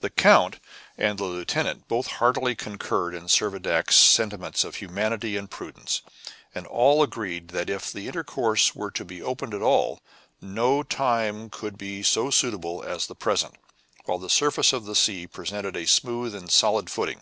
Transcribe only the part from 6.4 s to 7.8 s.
and all agreed that